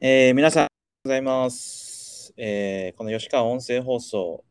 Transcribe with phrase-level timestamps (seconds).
[0.00, 0.68] えー皆さん、
[1.02, 2.32] ございます。
[2.36, 4.44] えーこの吉川音声放送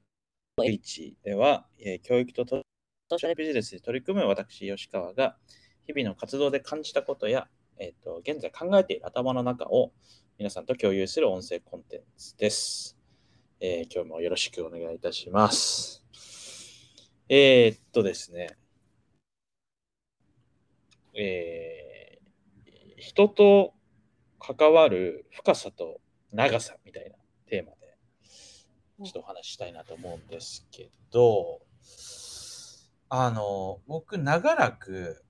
[0.61, 2.63] H では、えー教育とと
[3.09, 5.37] ソーシャルビジネスで取り組む私、吉川が、
[5.85, 7.47] 日々の活動で感じたことや、
[7.79, 9.93] えーと、現在考えている頭の中を
[10.37, 12.97] 皆さんと共有する音声コンテンツです。
[13.61, 16.03] えー今日もよろしくお願いいたします。
[17.29, 18.49] えーっとですね、
[21.15, 21.97] えー
[22.97, 23.76] 人と
[24.39, 25.99] 関わる深さと
[26.31, 27.15] 長さみたいな
[27.47, 27.97] テーマで
[29.03, 31.61] ちょっとお話ししたいなと思うんですけど、
[33.09, 35.23] あの、僕、長らく、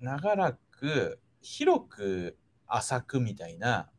[0.00, 3.90] 長らく、広く浅くみたいな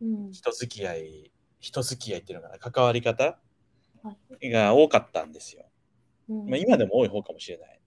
[0.00, 3.38] うん人付き合い、人付き合いっていうのかな、関わり方
[4.02, 5.64] はいが多かったんですよ。
[6.28, 7.80] うんまあ、今でも多い方かもしれない。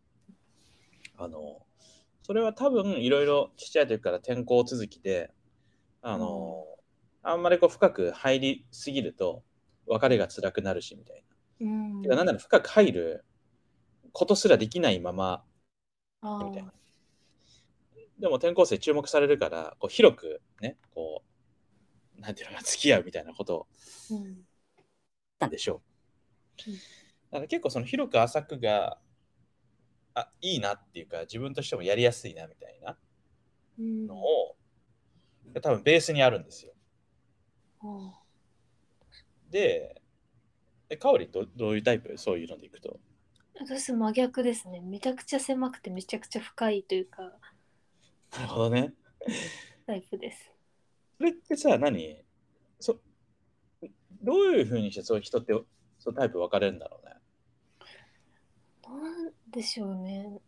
[1.17, 1.65] あの、
[2.21, 5.31] それは多分いろいろちっちゃい時から転校続きで、
[6.03, 6.65] あの、
[7.23, 9.43] あんまりこう深く入りすぎると
[9.87, 11.23] 別れが辛くなるしみたい
[11.59, 12.03] うんな。
[12.03, 13.25] てかなんなら深く入る
[14.13, 15.43] ことすらできないまま
[16.39, 16.69] みたいな。
[18.19, 21.23] でも転校生注目されるから、こう広くね、こ
[22.17, 23.67] う、なんていうのかな、付き合うみたいなこと
[25.39, 25.81] なんでしょう。
[26.67, 26.81] うん
[27.31, 28.97] だから結構その広く浅くが、
[30.15, 32.97] あ、いいなっていうか、自分としてもやりやすいなみたいな
[33.77, 34.55] うんのを、
[35.61, 36.73] 多分ベースにあるんですよ。
[37.81, 38.19] あ
[39.49, 40.01] で、
[40.89, 42.17] えかおりどどういうタイプ？
[42.17, 42.89] そういうのでいくと。
[42.89, 42.93] ー
[43.59, 47.21] 私真逆ですねめちゃくちゃ狭くてめちゃくちゃ深いというか
[48.31, 48.93] なるほどね。
[49.85, 50.51] タイプです
[51.17, 52.23] それってさ、何？
[52.79, 52.99] そ
[54.21, 55.53] どういうふうにしてそういう人って
[55.99, 57.15] そうタイプ分かれるんだろうね？
[58.87, 60.39] なんでしょうね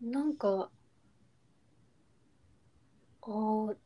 [0.00, 0.70] なんか
[3.22, 3.76] あー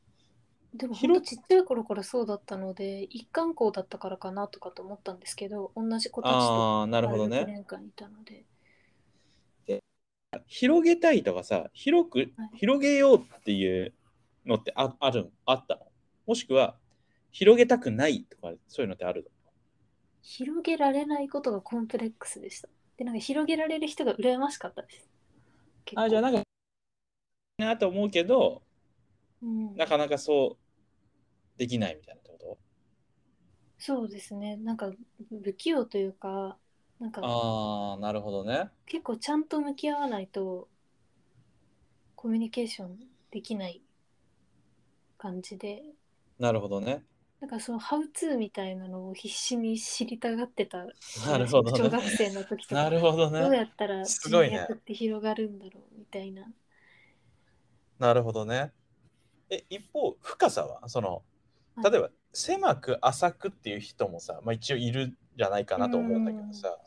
[0.77, 7.47] でもほんとちっちゃい頃からそうだったので一貫校だったからかなとかと思ったんですけど同じ子たちとああ、なるほど6ね。
[7.47, 8.45] 年間いたので。
[10.49, 12.51] 広げたいとかさ、広くはい。
[12.59, 13.95] 広げようっていう
[14.45, 15.87] のってああるあったの？
[16.27, 16.77] もしくは、
[17.33, 19.31] 広げたくないとか、そういうのってある
[20.23, 22.69] 広げられないことがコンプレックスでした。
[22.99, 25.09] でなんか広げられる人が羨ましかったです。
[25.87, 26.03] 結構。
[26.03, 26.43] あじゃあなんか、
[27.59, 28.63] なと思うけど、
[29.43, 29.77] うん。
[29.77, 30.66] なかなかそう
[31.57, 32.59] できないみたいなってこと？
[33.79, 34.91] そうですねなんか
[35.45, 36.57] 不器用というか
[36.99, 38.71] なんかああ、なるほどね。
[38.87, 40.69] 結構ちゃんと向き合わないと
[42.15, 42.99] コミュニケーション
[43.31, 43.83] できない
[45.19, 45.83] 感じで
[46.39, 47.05] なるほどね。
[47.39, 50.87] なんかそのハウツーみたいなのを必死に知りたがってた
[51.27, 53.59] なるほどね小学生の時とかなるほどどうね。
[53.59, 56.51] やったらすごいねって広がるんだろうみたいな
[57.99, 58.73] なるほどね。
[59.51, 60.89] え、一方、深さは？
[60.89, 61.23] その、はい
[61.83, 66.79] 例えば、狭く浅くっていう人もさ、まあ一応いるんじゃないかなと思うんだけどさ、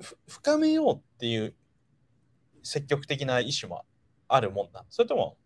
[0.00, 1.54] ふ深めようっていう
[2.62, 3.84] 積極的な意思も
[4.28, 4.84] あるもんな。
[4.90, 5.36] それとも、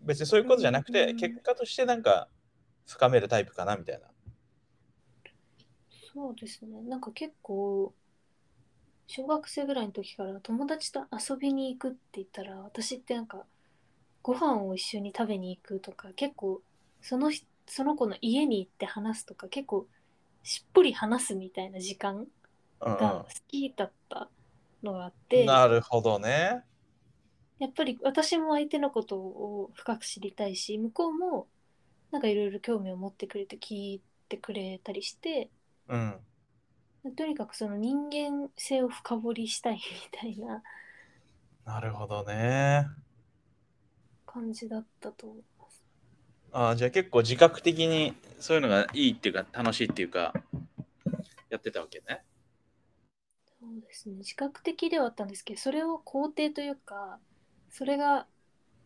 [0.00, 2.28] 別にそういうことじゃなくて、うん結果としてなんか
[2.86, 4.08] 深めるタイプかなみたいな。
[6.12, 7.92] そうですねなんか結構
[9.08, 13.44] 小学生ぐらいの時から友達と遊びに行くって言ったら私ってなんか
[14.22, 16.62] ご飯を一緒に食べに行くとか結構
[17.04, 19.88] その人その子の家に行って話すとか結構
[20.44, 22.26] しっぽり話すみたいな時間
[22.80, 24.30] うんが好きだった
[24.84, 26.64] のがあっうん、て、なるほどね。
[27.58, 31.48] やっぱり私も相手のことを深く知りたいし向こうも
[32.12, 35.50] なんかいろいろ興味を持ってくれて聞いてくれたりして
[35.88, 36.20] うん。
[37.16, 40.62] とにかくその人間性を深掘りしたいみたいな
[41.64, 42.86] なるほどね。
[44.26, 45.34] 感じだったと。
[46.54, 50.32] ああ、じゃあ結構自覚的にそういうのがいいっていうか楽しいっていうか
[51.50, 52.22] やってたわけね。
[53.60, 57.18] そうですね自覚的ではあったんですけどそれを肯定というか
[57.70, 58.26] それが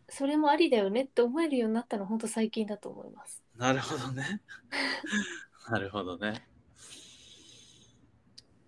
[0.09, 3.43] それもありだよねって思えるようになったのは本当最近だと思います。
[3.55, 4.41] なるほどね。
[5.69, 6.47] なるほどね。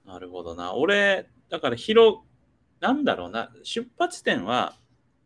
[0.06, 0.76] なるほどな。
[0.76, 2.20] 俺、だから広、
[2.80, 4.76] なんだろうな、出発点は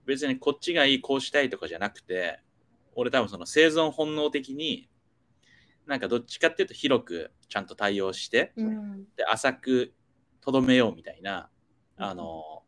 [0.06, 2.40] 別にこっちがいい、こうしたいとかじゃなくて、
[2.96, 4.90] 俺多分その生存本能的に、
[5.86, 9.94] なんかどっちかっていうと広くちゃんと対応して、うん、で浅く
[10.42, 11.50] とどめようみたいな、
[11.98, 12.64] あの、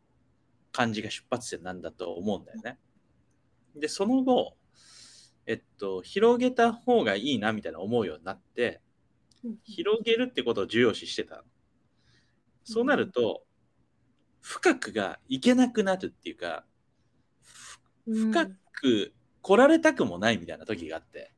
[0.72, 2.78] 感じが出発点なんだと思うんだよね。
[3.74, 4.56] で、その後、
[5.46, 8.80] えっと、広げた方がいいなみたいな思うようになって、
[9.44, 9.58] うん。
[9.64, 11.44] 広げるってことを重要視してた。
[12.64, 13.44] そうなると、
[14.40, 16.64] 深くがいけなくなるっていうか、
[18.06, 18.32] うん。
[18.32, 21.32] 深く来られたくもないみたいな時があって、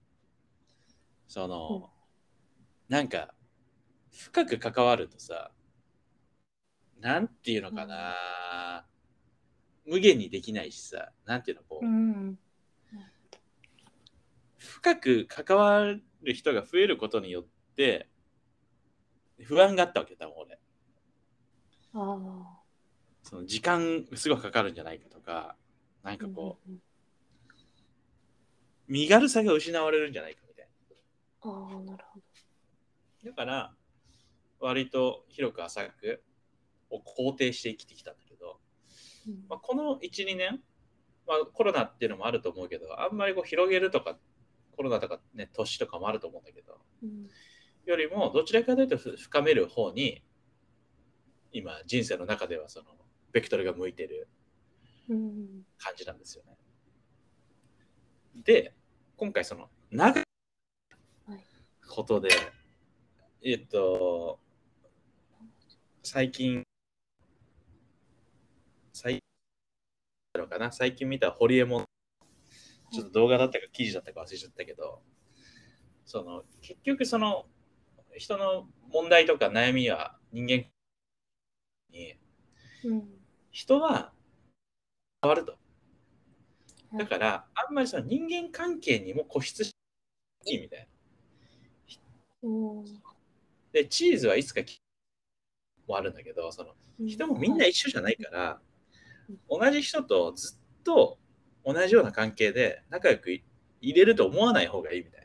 [1.29, 1.91] その、
[2.89, 3.35] なんか、
[4.11, 5.53] 深く関わるとさ、
[6.99, 8.85] なんていうのかな、
[9.87, 12.39] 無限にできないしさ、なんていうの、こう、うん。
[14.59, 17.45] 深く関わる人が増えることによっ
[17.77, 18.09] て、
[19.43, 20.59] 不安があったわけだ、多分俺。
[23.23, 25.57] その時間すごいかかるんじゃないかとか、
[26.03, 26.79] なんかこう、うん
[28.91, 30.69] 身軽さが失われるんじゃないかみたい
[31.45, 31.51] な。
[31.53, 33.31] ああ、なるほど。
[33.31, 33.75] だから、
[34.59, 36.23] 割と広く浅く
[36.91, 38.61] を肯定して生きてきたんだけど、
[39.29, 40.61] うんまあ、この1、2年、
[41.25, 44.19] まあ、コロナっていうのもあると思うけど、あんまりこう広げるとか、
[44.73, 47.29] コロナとかね、年とかもあると思うんだけど、うん
[47.87, 50.23] よりもどちらかというとふ深める方に、
[51.51, 52.87] 今、人生の中ではその、
[53.33, 54.29] ベクトルが向いてる
[55.09, 56.59] うん感じなんですよね。
[58.45, 58.75] で、
[59.21, 60.25] 今回その長い
[61.29, 61.45] はい
[61.87, 62.31] ことで、
[63.45, 64.39] えっと、
[66.03, 66.65] 最近、
[68.95, 69.19] 最
[70.33, 70.73] 近かな。
[70.73, 71.85] 最近見たホリエモン、
[72.93, 75.03] ちょっと動画だったか記事だったか忘れちゃったけど、
[76.07, 77.45] その結局その
[78.17, 80.65] 人の問題とか悩みは人間
[81.91, 82.15] に
[82.85, 83.05] うん。
[83.51, 84.15] 人は
[85.21, 85.60] 変わると。
[86.99, 89.73] だから、あんまりその人間関係にも固執し
[90.45, 90.89] ていいみたい
[92.43, 92.49] な。
[92.49, 92.85] うん。
[93.73, 94.81] で、チーズはいつかき
[95.87, 96.75] もあるんだけど、その
[97.07, 98.61] 人もみんな一緒じゃないから、
[99.49, 101.19] 同じ人とずっと
[101.65, 103.45] 同じような関係で仲良くい
[103.81, 105.21] 入れると思わない方がいいみたい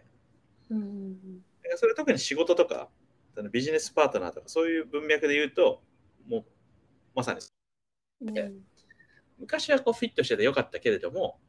[0.70, 0.78] な。
[0.78, 2.90] うんうんだからそれ特に仕事とか、
[3.34, 5.82] そのビジネスパートナーとか、そういう文脈で言うと、
[6.28, 6.46] もう
[7.16, 7.40] まさに
[8.22, 8.32] う。
[8.32, 8.62] んうん。
[9.40, 11.40] 昔はこうフィットしててよかったけれども、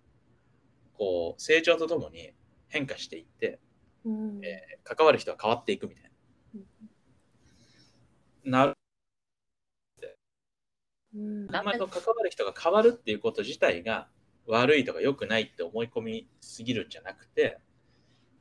[0.96, 2.32] こう成長とともに
[2.68, 3.60] 変化していって、
[4.04, 4.44] うん。
[4.44, 6.10] えー関わる人は変わっていくみたい
[8.44, 8.58] な。
[8.58, 8.74] なる。
[11.12, 11.54] うん。
[11.54, 14.08] あんまりその関わる人が変わるっていうこと自体が
[14.46, 17.58] 悪いとか良くないって思い込みすぎるんじゃなくて、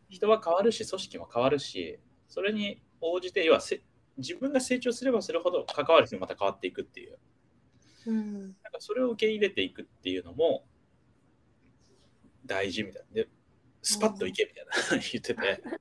[0.09, 3.81] 人は変わるし、組織も変わるし、それに応じて、要はせ
[4.17, 7.17] 自分が成長すればするほど関わる人もまた変わっていくっていう。
[8.05, 8.33] うん。
[8.33, 10.63] なんかそれを受け入れていくっていうのも
[12.45, 13.13] 大事みたいな。
[13.23, 13.29] で、
[13.81, 15.63] スパッといけみたいな 言ってて。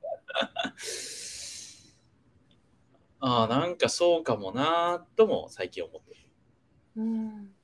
[3.20, 6.20] ああ、なんかそうかもなーとも最近思ってる。
[6.96, 7.54] うん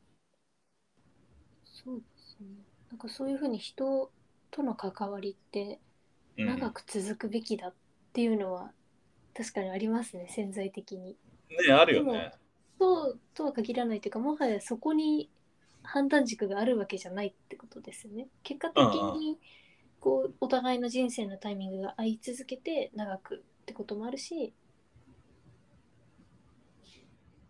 [1.65, 2.49] そうですね。
[2.91, 4.13] なんかそういうふうに人
[4.51, 5.81] との関わりって
[6.37, 7.75] うん長く続くべきだっ
[8.13, 8.73] ていうのは
[9.35, 11.17] 確かにありますね、潜在的に。
[11.67, 12.33] ねあるよね。
[12.79, 15.31] そうとは限らないというか、もはやそこに
[15.93, 18.29] 判断軸があるわけじゃないってことですよね。
[18.43, 19.39] 結果的うんに
[20.01, 24.55] こうお互いの人生のタイミングが合い続けて長くってこともあるし、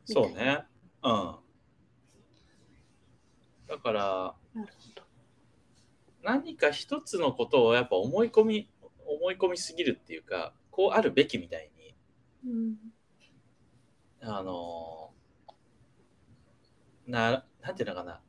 [0.04, 0.64] そうね。
[1.02, 1.36] うん。
[3.68, 5.02] だから、なるほど。
[6.22, 8.70] 何か一つのことをやっぱ思い込み、
[9.06, 11.94] 思い込みすぎるっていうか、こうあるべきみたいに、
[12.44, 12.76] うん
[14.22, 15.12] あの
[17.06, 18.20] な、なんていうのかな。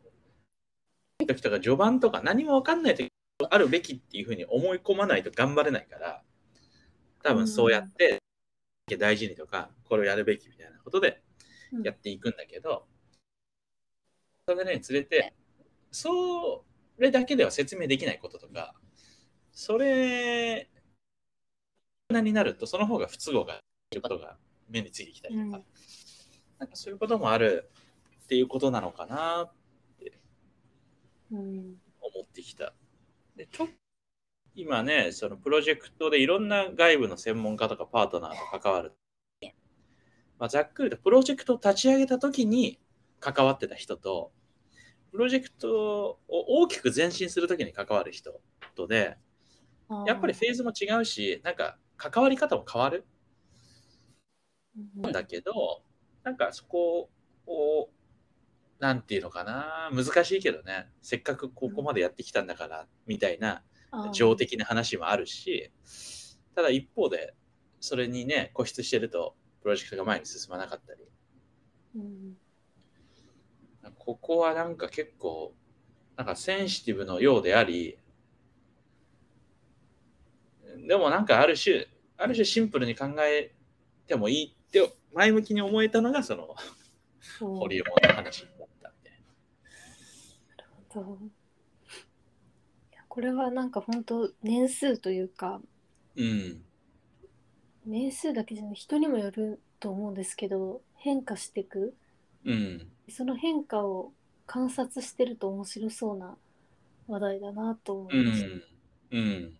[1.33, 3.11] 時とか序盤とか何もわかんない時
[3.49, 6.23] あるべきっていうふうに思い込まないと頑張れないから、
[7.23, 8.21] 多分そうやって、
[8.99, 11.21] 大事にとか、これをやるべきみたいなことで
[11.71, 11.83] うん。
[11.83, 12.85] やっていくんだけど、
[14.47, 15.33] それにつれて、
[15.91, 16.65] そ
[16.97, 18.75] れだけでは説明できないこととか、
[19.53, 20.69] それ
[22.09, 23.59] になると、その方が不都合が
[23.91, 24.37] いることが
[24.69, 25.65] 目についてきたりとか、うん。
[26.59, 27.69] なんかそういうこともある
[28.23, 29.60] っていうことなのかなうん
[31.31, 32.73] 思ってきた。
[33.35, 33.69] でちょ
[34.53, 38.93] 今ね、そのプロジェクトでいろんな外部の専門家とかパートナーと関わる。
[40.37, 42.79] まあ、ざっくりとプロジェクトを立ち上げた時に
[43.19, 44.31] 関わってた人と、
[45.11, 48.41] プロジェクトを大きく前進する時に関わる人
[48.75, 49.17] とで、
[50.05, 53.05] やっぱりフェーズも違うし、なんか関わり方も変わる
[54.75, 55.83] うんんだけど、
[56.23, 57.09] なんかそこ
[57.45, 57.89] を、
[58.81, 63.63] なんていうのかな、難しいけどね、せっかくここまでやってきたんだから、みたいな
[64.11, 65.71] 情的な話もあるし、
[66.55, 67.35] ただ一方で、
[67.79, 71.03] それにね、固執してると、プロジェクトが前に進まなかったり、
[71.95, 72.37] うん。
[73.99, 75.53] ここはなんか結構、
[76.17, 77.99] なんかセンシティブのようであり、
[80.87, 81.85] でもなんかある種、
[82.17, 83.53] ある種シンプルに考え
[84.07, 86.55] てもいいって前向きに思えたのが、その、
[87.39, 88.47] ホリエモンの話
[90.93, 91.03] そう
[92.91, 95.61] いやこれはなんか本当年数というかな。
[96.17, 96.63] うん。
[97.85, 101.95] 年数だけじゃない人にもよると思うんですけど変化していく
[102.45, 102.87] うん。
[103.09, 104.11] その変化を
[104.45, 106.37] 観察してると面白そうな
[107.07, 108.47] 話題だなと思ういました。
[108.47, 108.61] ん。
[109.11, 109.57] うん。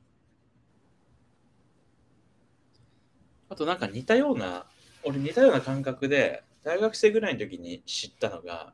[3.50, 4.66] あとなんか似たような、
[5.04, 8.74] 俺似たような感覚で、大学生ぐらいの時に知ったのが、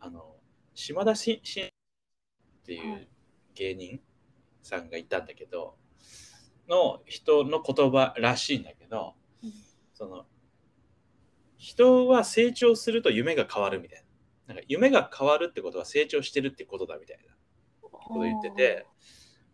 [0.00, 0.36] あの、
[0.74, 1.68] 島田ししんっ
[2.64, 3.08] ていはう
[3.54, 4.00] 芸人
[4.62, 5.76] さんがいたんだけど、
[6.68, 9.52] の人の言葉らしいんだけど、うん。
[9.92, 10.26] その、
[11.58, 14.04] 人は成長すると夢が変わるみたい
[14.46, 14.54] な。
[14.54, 17.34] なんか夢が変わるってことは成長してるってことだみたいな
[17.82, 18.86] こと言ってて、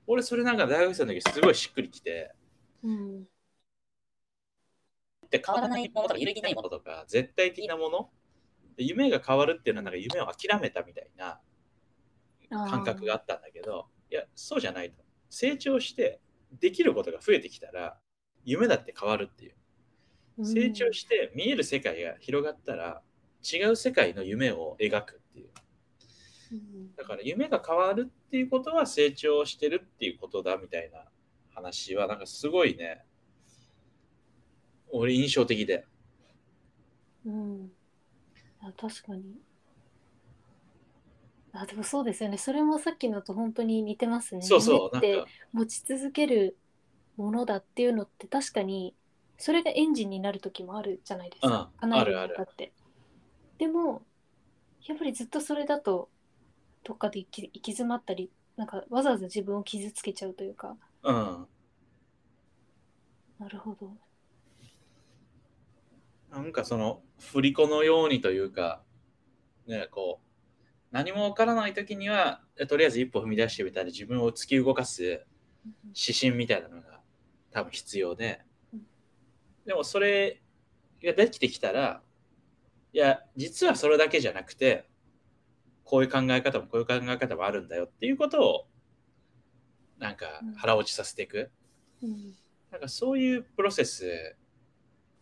[0.07, 2.33] 俺それなんか大学生の時すごいしっくりきて、
[2.83, 3.27] うん、
[5.27, 8.09] って変わらないものとか揺るぎないものとか絶対的なもので
[8.79, 11.41] 夢が変わるっていうのはなんか夢を諦めたみたいな
[12.51, 15.03] 感覚があったんだけどいやそうじゃないと。
[15.29, 16.21] 成長して
[16.61, 17.99] できることが増えてきたら
[18.45, 19.55] 夢だって変わるっていう。
[20.45, 23.01] 成長して見える世界が広がったら
[23.43, 25.49] 違う世界の夢を描くっていう。
[26.53, 26.95] うん。
[26.95, 31.05] だから夢が変わるっていうことは成長してるっていうことだみたいな
[31.55, 33.03] 話はなんかすごいね
[34.93, 35.87] 俺印象的で。
[37.25, 37.73] うん、
[38.67, 39.23] あ確かに。
[41.53, 42.37] あでもそうですよね。
[42.37, 44.43] それもさっきのと本当に似てますね。
[44.43, 45.27] そうそうってか。
[45.53, 46.57] 持ち続ける
[47.17, 48.95] ものだっていうのって確かに
[49.39, 52.73] それがエンジンになる時もあるじゃないですか、うん叶えるにあるあるって
[53.59, 54.03] でも
[54.87, 56.09] やっぱりずっとそれだと
[56.85, 60.77] どっかで行き行き詰まったりなんかわざわざ自分を傷つけちゃうというか。
[61.03, 61.47] うん。
[63.39, 63.91] なるほど。
[66.31, 68.83] なんかその振り子のようにというか、
[69.67, 70.27] ね、こう、
[70.93, 77.01] 何もわからないときには、えとりあえず一歩踏み出してみたり、自分を突き動かす指針みたいなのが
[77.51, 78.41] 多分必要で
[78.73, 78.87] うん、
[79.67, 80.41] でもそれ
[81.03, 82.03] ができてきたら、
[82.93, 84.89] いや、実はそれだけじゃなくて、
[85.85, 88.67] こういう考え方もこういう考え方もあるんだよっていうことを、
[89.99, 91.51] なんか腹落ちさせていく。
[92.03, 92.35] うん
[92.71, 94.37] なんかそういうプロセス、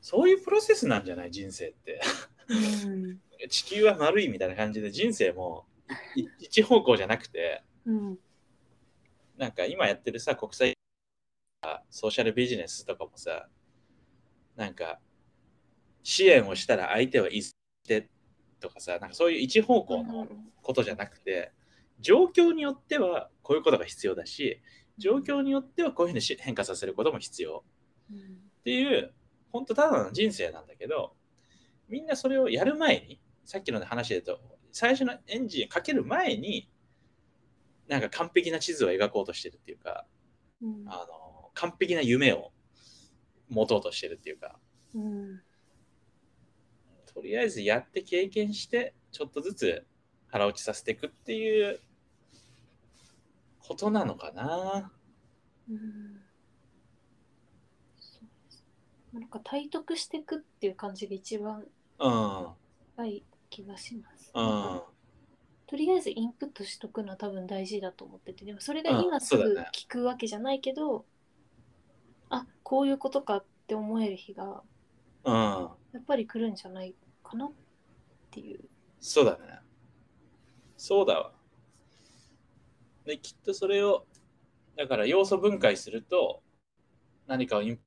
[0.04, 1.30] そういうプロセスなんじゃない？
[1.30, 1.98] 人生って。
[2.46, 3.18] うん。
[3.48, 5.64] 地球は丸いみたいな感じで人生も
[6.14, 8.18] い一方向じゃなくて、うん。
[9.38, 10.74] なんか今やってるさ、国際
[11.88, 13.48] ソーシャルビジネスとかもさ、
[14.56, 15.00] なんか
[16.02, 17.42] 支援をしたら相手はいっ
[17.88, 18.10] て
[18.60, 20.28] とかさ、なんかそういう一方向の
[20.60, 21.50] ことじゃなくて、
[22.00, 24.60] 状況によってはこういうことが必要だし、
[24.98, 27.64] 状況によってはこういうふうにし変化させることも必要。
[28.12, 28.18] うん。
[28.18, 28.20] っ
[28.64, 29.14] ていう、
[29.54, 31.14] 本当ただの人生なんだけど、
[31.88, 34.42] みんなそれをやる前に、さっきの話で言うと、
[34.72, 36.68] 最初のエンジンかける前に、
[37.86, 40.06] なんか完璧な地図を描こうとしてるっていうか、
[40.60, 40.84] うん。
[40.88, 42.50] あの完璧な夢を
[43.48, 44.58] 持とうとしてるっていうか、
[44.92, 45.40] うん。
[47.14, 49.86] とりあえずやって経験して、ちょっとずつ
[50.26, 51.78] 腹落ちさせていくっていう
[53.60, 54.90] ことなのかな。
[55.70, 56.23] うん
[59.14, 61.64] なんか体得していくっていう感じが一番
[62.00, 62.48] うん。
[62.96, 64.32] 深い気がします。
[64.34, 64.82] うん。
[65.66, 71.04] とりあえずインプットしとくのは多分大事だと思っててでもそれがうん今すぐ聞くわけじゃないけど、
[72.28, 74.62] あこういうことかって思える日が
[75.24, 75.34] うん。
[75.92, 77.52] やっぱり来るんじゃないかなっ
[78.30, 78.60] ていう。
[79.00, 79.60] そうだね。
[80.76, 81.32] そうだわ。
[83.04, 84.06] で、きっとそれを、
[84.76, 86.42] だから要素分解すると、
[87.26, 87.78] 何かをイン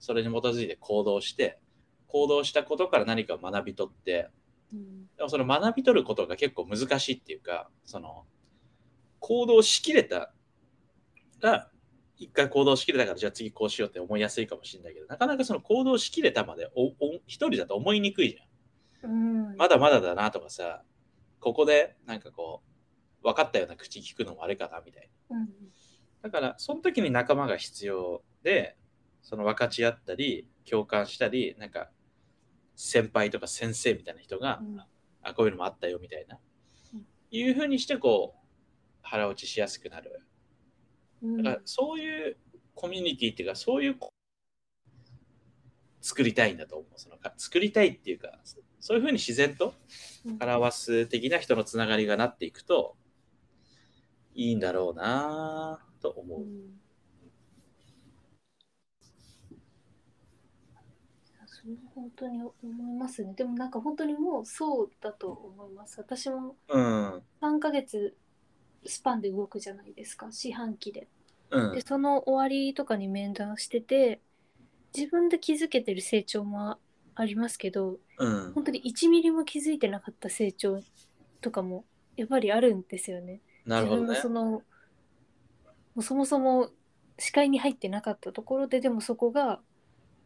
[0.00, 1.60] それに基づいて行動して、
[2.08, 4.28] 行動したことから何かを学び取って、
[4.72, 8.24] うんでもその学び取ることが結構難しいっていうか、その、
[9.18, 10.32] 行動しきれた
[11.40, 11.68] ら、
[12.16, 19.10] 一回行動しきれたから、じゃあ次こうしようって思いやすいかもしれないけど、なかなかその行動しきれたまでおお一人だと思いにくいじゃん。
[19.10, 19.14] う
[19.52, 20.82] んまだまだだなとかさ、
[21.40, 22.62] ここでなんかこ
[23.22, 25.46] う、分かったような口聞くのもあれかなみたいうんな。
[26.22, 28.76] だから、その時に仲間が必要で、
[29.22, 31.90] その分かち合ったり、共感したり、なんか、
[32.76, 34.80] 先輩とか先生みたいな人が、うん
[35.22, 36.38] あ、こういうのもあったよみたいな、
[36.94, 38.40] うんいうふうにして、こう、
[39.02, 40.22] 腹落ちしやすくなる。
[41.22, 42.36] うんだから、そういう
[42.74, 43.96] コミュニティっていうか、そういう、
[46.00, 46.92] 作りたいんだと思う。
[46.96, 48.40] そのか作りたいっていうか、
[48.80, 49.74] そういうふうに自然と
[50.24, 52.96] うん表す的な人のつながりがなっていくと
[54.34, 56.40] いいんだろうなぁと思う。
[56.40, 56.80] うん
[61.60, 63.34] それは本当に思いますね。
[63.34, 65.98] でもなんか本当にもうそうだと思います。
[66.00, 67.22] 私もうん。
[67.42, 68.16] 3ヶ月
[68.86, 71.08] スパンで動くじゃないですか、四半期で。
[71.50, 71.82] うんで、。
[71.82, 74.20] その終わりとかに面談してて、
[74.96, 76.78] 自分で気づけてる成長も
[77.14, 78.52] ありますけどうん。
[78.54, 80.80] 本当に1ミリも気づいてなかった成長
[81.42, 81.84] とかも
[82.16, 83.40] やっぱりあるんですよね。
[83.66, 84.28] なるほどね自。
[84.28, 84.62] 分のそのも
[85.96, 86.70] うそもそも
[87.18, 89.60] 視界に入ってなかったところででもそこが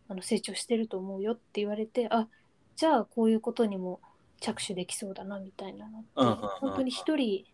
[0.08, 2.28] あの成長してると思うよって言われてあ
[2.76, 4.00] じゃあこういうことにも
[4.40, 7.44] 着手できそうだなみたいな本当に一人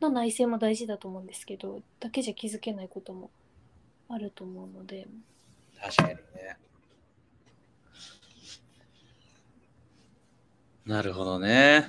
[0.00, 3.30] の内省も大事だと思うんですけどだけじゃ気づけないことも
[4.08, 5.06] あると思うので
[5.80, 6.56] 確かにね。
[10.86, 11.86] なるほどね。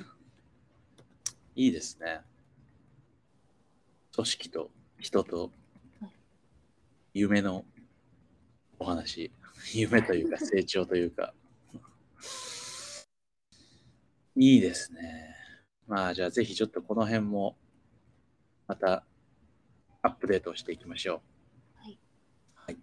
[1.56, 2.22] いいですね。
[4.14, 5.52] 組織と人と
[7.14, 7.64] 夢の
[8.80, 9.32] お話。
[9.74, 11.34] 夢というか成長というか。
[14.36, 15.36] いいですね。
[15.88, 17.58] まあじゃあぜひちょっとこの辺も
[18.68, 19.06] また
[20.02, 21.22] アップデートしていきましょ
[21.82, 21.84] う。
[21.84, 22.00] はい
[22.54, 22.76] はい。
[22.76, 22.78] あ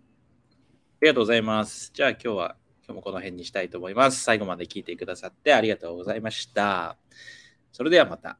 [1.03, 1.91] りがとうございます。
[1.93, 4.23] じゃあ今日は今日もこの辺にしたいと思います。
[4.23, 6.99] 最後まで聞いてくださってありがとうございました。
[7.73, 8.39] それではまた。